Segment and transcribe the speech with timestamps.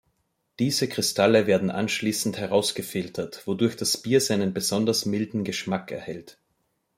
[0.57, 6.39] Diese Kristalle werden anschließend herausgefiltert, wodurch das Bier seinen besonders milden Geschmack erhält.